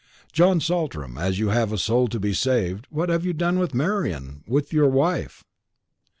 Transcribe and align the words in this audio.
John 0.33 0.59
Saltram, 0.59 1.15
as 1.15 1.37
you 1.37 1.49
have 1.49 1.71
a 1.71 1.77
soul 1.77 2.07
to 2.07 2.19
be 2.19 2.33
saved, 2.33 2.87
what 2.89 3.09
have 3.09 3.23
you 3.23 3.33
done 3.33 3.59
with 3.59 3.75
Marian 3.75 4.43
with 4.47 4.73
your 4.73 4.89
wife?" 4.89 5.43